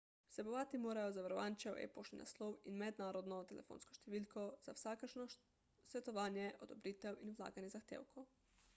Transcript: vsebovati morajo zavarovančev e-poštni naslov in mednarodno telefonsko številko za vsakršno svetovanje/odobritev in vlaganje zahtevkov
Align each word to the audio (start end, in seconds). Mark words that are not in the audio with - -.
vsebovati 0.29 0.77
morajo 0.85 1.09
zavarovančev 1.17 1.75
e-poštni 1.81 2.17
naslov 2.21 2.55
in 2.71 2.79
mednarodno 2.83 3.37
telefonsko 3.51 3.97
številko 3.99 4.45
za 4.69 4.75
vsakršno 4.79 5.25
svetovanje/odobritev 5.35 7.21
in 7.29 7.37
vlaganje 7.43 7.75
zahtevkov 7.79 8.31